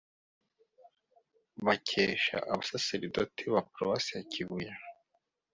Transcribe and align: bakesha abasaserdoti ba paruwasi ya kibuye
bakesha 1.65 2.37
abasaserdoti 2.53 3.43
ba 3.53 3.61
paruwasi 3.71 4.09
ya 4.17 4.23
kibuye 4.31 4.71